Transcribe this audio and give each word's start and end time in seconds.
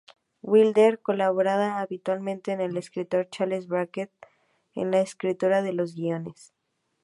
Wilder 0.41 0.99
colaboraba 0.99 1.79
habitualmente 1.79 2.53
con 2.53 2.61
el 2.61 2.75
escritor 2.75 3.29
Charles 3.29 3.67
Brackett 3.67 4.09
en 4.73 4.89
la 4.89 4.99
escritura 4.99 5.61
de 5.61 5.73
los 5.73 5.93
guiones. 5.93 6.53